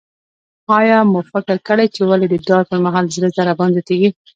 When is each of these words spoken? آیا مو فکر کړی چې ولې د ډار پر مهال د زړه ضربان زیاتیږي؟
آیا 0.77 0.97
مو 1.11 1.19
فکر 1.31 1.57
کړی 1.67 1.87
چې 1.95 2.01
ولې 2.09 2.25
د 2.29 2.35
ډار 2.47 2.63
پر 2.69 2.79
مهال 2.85 3.03
د 3.07 3.11
زړه 3.17 3.27
ضربان 3.37 3.69
زیاتیږي؟ 3.75 4.09